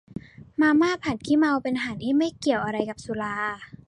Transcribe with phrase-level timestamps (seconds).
[0.61, 3.35] มาม่าผัดขี้เมา เป็นอาหารที่ไม่เกี่ยวอะไรกับสุรา